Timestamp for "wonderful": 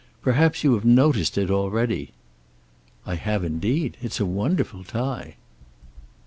4.25-4.83